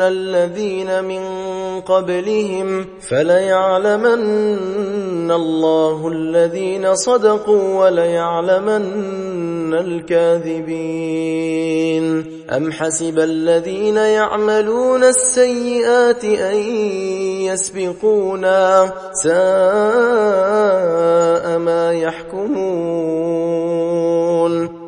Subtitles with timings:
[0.00, 1.22] الذين من
[1.80, 4.20] قبلهم فليعلمن
[5.30, 11.16] الله الذين صدقوا وليعلمن الكاذبين
[12.50, 16.56] أم حسب الذين يعملون السيئات أن
[17.50, 19.36] يسبقونا ساء
[21.58, 23.26] ما يحكمون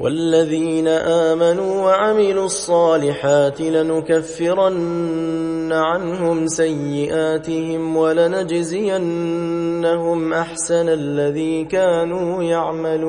[0.00, 8.98] والذين آمنوا وعملوا الصالحات لنكفرن عنهم سيئاتهم ولنجزينهم
[10.32, 13.08] أحسن الذي كانوا يعملون.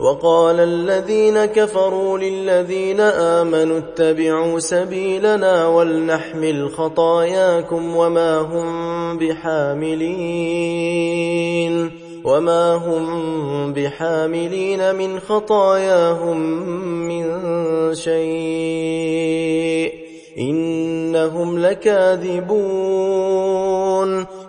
[0.00, 10.06] وقال الذين كفروا للذين آمنوا اتبعوا سبيلنا ولنحمل خطاياكم وما هم بحاملين
[12.24, 16.38] وما هم بحاملين من خطاياهم
[17.08, 17.24] من
[17.94, 19.26] شيء
[20.38, 23.06] إنهم لكاذبون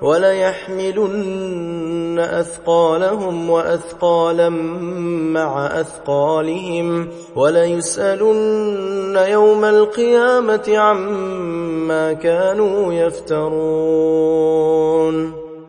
[0.02, 1.88] وليحملن
[2.19, 14.28] أثقالهم وأثقالا مع أثقالهم وليسألن يوم القيامة عما كانوا يفترون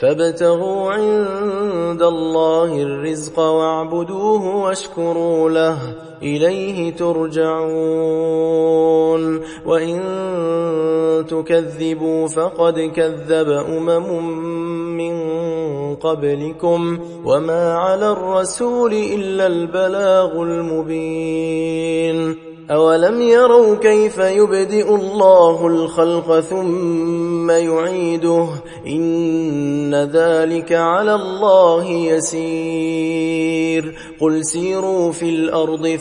[0.00, 5.78] فابتغوا عند الله الرزق واعبدوه واشكروا له.
[6.22, 8.46] إليه ترجعون.
[9.66, 10.00] وإن
[11.28, 14.28] تكذبوا فقد كذب أمم
[14.96, 15.14] من
[15.94, 22.36] قبلكم وما على الرسول إلا البلاغ المبين.
[22.70, 28.48] أولم يروا كيف يبدئ الله الخلق ثم يعيده؟
[28.86, 33.94] إن ذلك على الله يسير.
[34.20, 35.86] قل سيروا في الأرض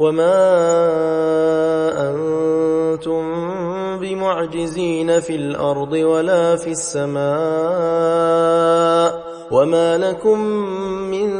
[0.00, 0.40] وما
[2.10, 3.22] أنتم
[4.00, 7.20] بمعجزين في الأرض ولا في السماء
[9.52, 10.40] وما لكم
[11.10, 11.30] من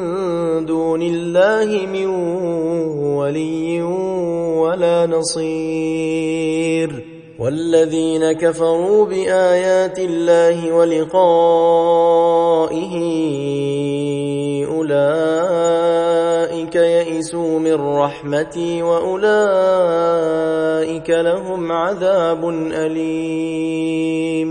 [0.67, 2.07] دون الله من
[3.17, 3.83] ولي
[4.61, 7.05] ولا نصير
[7.39, 12.01] والذين كفروا بآيات الله ولقائه
[14.71, 14.85] يئسوا
[17.71, 19.31] من رحمتي وأولئك
[21.11, 24.51] لهم عذاب أليم.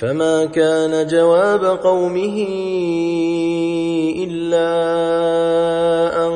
[0.00, 2.46] فما كان جواب قومه
[4.18, 4.68] إلا
[6.26, 6.32] أن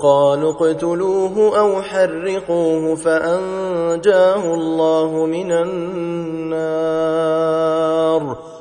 [0.00, 6.94] قالوا اقتلوه أو حرقوه فأنجاه الله من النار.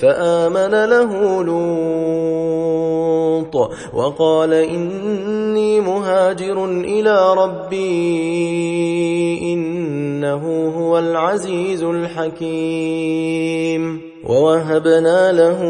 [0.00, 2.50] فآمن له لوط
[3.94, 7.80] وقال إني مهاجر إلى ربي
[9.52, 13.30] إنه هو العزيز الحكيم.
[14.30, 15.60] ووهبنا له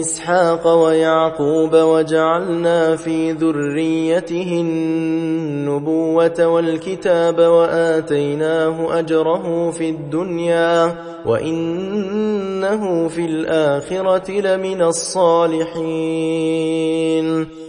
[0.00, 10.94] إسحاق ويعقوب وجعلنا في ذريته النبوة والكتاب وآتيناه أجره في الدنيا
[11.26, 15.72] وإنه في الآخرة لمن الصالحين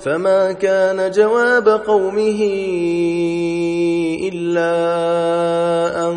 [0.00, 2.40] فما كان جواب قومه
[4.32, 4.74] إلا
[6.08, 6.16] أن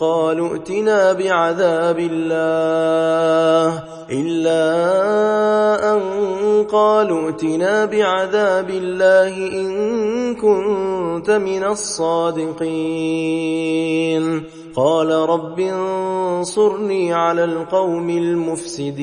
[0.00, 4.64] قالوا ائتنا بعذاب الله إلا
[5.92, 6.00] أن
[6.72, 12.60] قالوا ائتنا بعذاب الله إن كنت من الصادقين.
[14.80, 18.96] قال رب انصرني على القوم المفسدين.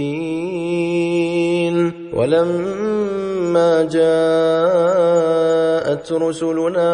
[2.14, 4.02] ولما جاءت
[6.12, 6.94] رسلنا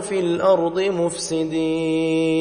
[0.00, 2.36] في الأرض مفسدين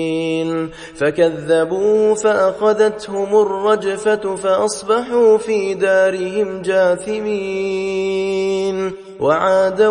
[0.96, 8.26] فكذبوه فأخذتهم الرجفة فأصبحوا في دارهم جاثمين
[9.20, 9.90] وعادا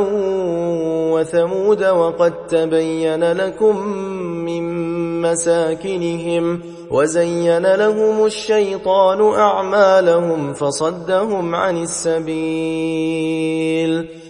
[1.12, 3.88] وثمود وقد تبين لكم
[4.44, 4.64] من
[5.22, 13.04] مساكنهم وزين لهم الشيطان أعمالهم فصدهم عن السبيل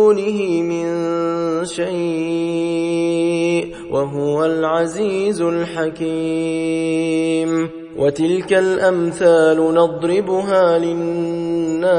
[0.00, 0.86] دونه من
[1.64, 7.00] شيء وهو العزيز الحكيم.
[7.98, 11.90] وتلك الأمثال نضربها للناس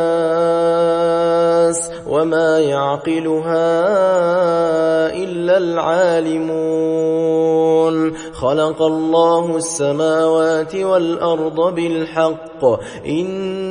[2.08, 3.72] وما يعقلها
[5.24, 6.52] إلا العالمون.
[8.34, 12.66] خلق الله السماوات والأرض بالحق.
[13.06, 13.71] إن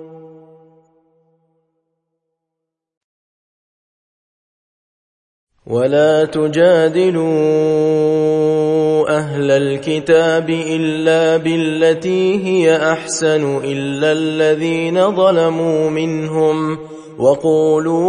[5.71, 7.31] ولا تجادلوا
[9.09, 16.77] أهل الكتاب إلا بالتي هي أحسن إلا الذين ظلموا منهم
[17.19, 18.01] وقولوا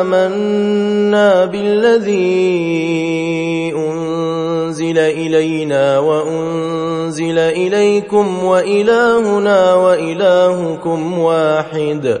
[0.00, 2.22] آمنا بالذي
[3.76, 12.20] أنزل إلينا وأنزل إليكم وإلهنا وإلهكم واحد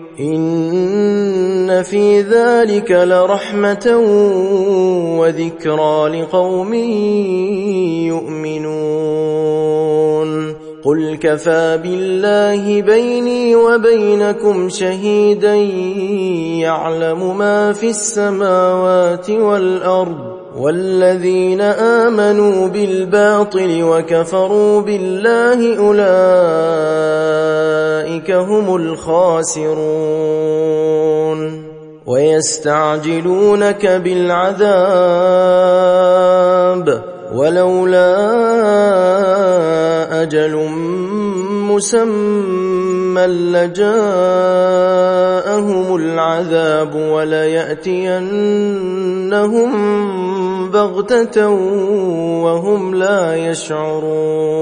[0.21, 3.97] إن في ذلك لرحمة
[5.19, 6.73] وذكرى لقوم
[8.07, 9.41] يؤمنون.
[10.83, 15.55] قل كفى بالله بيني وبينكم شهيدا
[16.65, 20.17] يعلم ما في السماوات والأرض
[20.57, 25.81] والذين آمنوا بالباطل وكفروا بالله
[28.11, 29.71] أولئك هم الخاسرون.
[32.07, 34.61] ويستعجلونك بالعذاب.
[37.35, 38.11] ولولا
[40.21, 40.69] أجل
[41.71, 43.95] مسمى لجاءهم
[45.95, 48.11] العذاب وليأتينهم
[50.71, 51.49] بغتة
[52.43, 54.61] وهم لا يشعرون.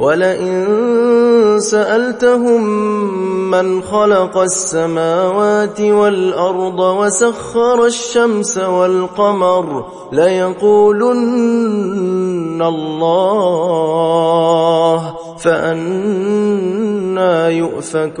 [0.00, 0.66] ولئن
[1.60, 2.62] سألتهم
[3.50, 11.42] من خلق السماوات والأرض وسخر الشمس والقمر ليقولن
[12.62, 13.94] الله
[15.38, 18.20] فأنا يؤفكون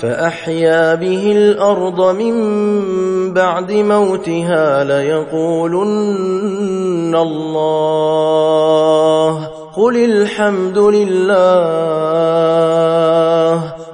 [0.00, 2.34] فأحيا به الأرض من
[3.34, 6.22] بعد موتها ليقولن
[7.14, 8.22] الله.
[9.76, 11.42] قل الحمد لله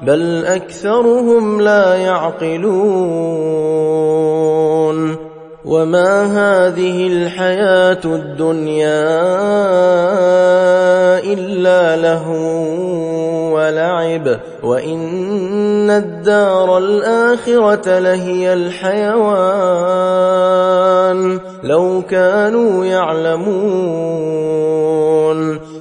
[0.03, 3.69] بل أكثرهم لا يعقلون.
[5.69, 9.05] وما هذه الحياة الدنيا
[11.33, 12.29] إلا له
[13.53, 19.59] ولعب وإن الدار الآخرة لهي الحيوان
[21.63, 24.39] لو كانوا يعلمون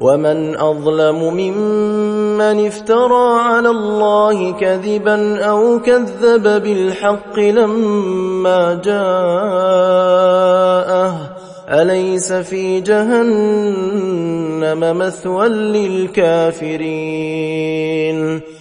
[0.00, 9.88] ومن أظلم ممن افترى على الله كذبا أو كذب بالحق لما جاءه
[11.68, 14.18] أليس في جهنم
[14.98, 16.88] مثوى للكافرين